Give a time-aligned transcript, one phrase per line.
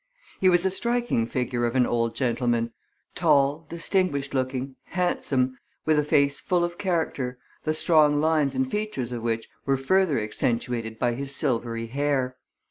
[0.39, 2.71] He was a striking figure of an old gentleman
[3.13, 9.11] tall, distinguished looking, handsome, with a face full of character, the strong lines and features
[9.11, 12.35] of which were further accentuated by his silvery hair.